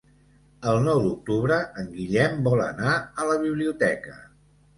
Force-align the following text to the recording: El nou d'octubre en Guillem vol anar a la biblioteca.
El 0.69 0.77
nou 0.85 1.01
d'octubre 1.03 1.59
en 1.81 1.91
Guillem 1.99 2.41
vol 2.49 2.65
anar 2.69 2.95
a 3.25 3.29
la 3.33 3.37
biblioteca. 3.45 4.17